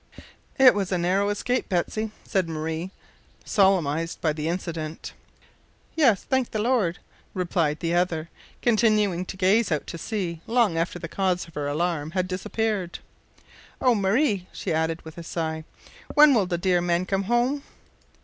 "It 0.57 0.73
was 0.73 0.91
a 0.91 0.97
narrow 0.97 1.29
escape, 1.29 1.69
Betsy," 1.69 2.09
said 2.23 2.49
Marie, 2.49 2.89
solemnised 3.45 4.19
by 4.19 4.33
the 4.33 4.47
incident. 4.47 5.13
"Yes, 5.95 6.23
thank 6.23 6.49
the 6.49 6.57
Lord," 6.57 6.97
replied 7.35 7.81
the 7.81 7.93
other, 7.93 8.27
continuing 8.63 9.25
to 9.27 9.37
gaze 9.37 9.71
out 9.71 9.85
to 9.85 9.99
sea 9.99 10.41
long 10.47 10.75
after 10.75 10.97
the 10.97 11.07
cause 11.07 11.47
of 11.47 11.53
her 11.53 11.67
alarm 11.67 12.09
had 12.17 12.27
disappeared. 12.27 12.97
"Oh! 13.79 13.93
Marie," 13.93 14.47
she 14.51 14.73
added, 14.73 15.03
with 15.03 15.19
a 15.19 15.23
sigh, 15.23 15.65
"when 16.15 16.33
will 16.33 16.47
the 16.47 16.57
dear 16.57 16.81
men 16.81 17.05
come 17.05 17.25
home?" 17.25 17.61